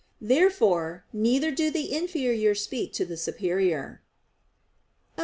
[0.19, 4.01] Therefore neither do the inferior speak to the superior.
[5.15, 5.19] Obj.